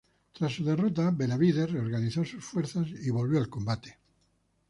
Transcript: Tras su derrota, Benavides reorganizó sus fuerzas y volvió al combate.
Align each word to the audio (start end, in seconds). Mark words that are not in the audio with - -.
Tras 0.33 0.53
su 0.55 0.63
derrota, 0.65 1.11
Benavides 1.11 1.71
reorganizó 1.71 2.25
sus 2.25 2.43
fuerzas 2.43 2.87
y 2.89 3.11
volvió 3.11 3.37
al 3.37 3.49
combate. 3.49 3.99